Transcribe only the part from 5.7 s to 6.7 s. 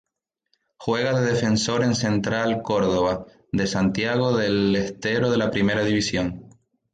División.